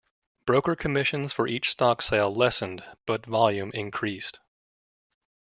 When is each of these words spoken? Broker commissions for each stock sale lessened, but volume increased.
Broker 0.47 0.75
commissions 0.75 1.31
for 1.31 1.45
each 1.45 1.69
stock 1.69 2.01
sale 2.01 2.33
lessened, 2.33 2.83
but 3.05 3.23
volume 3.23 3.69
increased. 3.75 4.39